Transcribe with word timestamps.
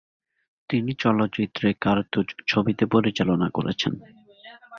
তিনি 0.69 0.91
চলচ্চিত্রে 0.93 1.67
কার্তুজ 1.81 2.27
ছবিতে 2.47 2.83
পরিচালনা 2.85 3.47
করেছেন। 3.49 3.93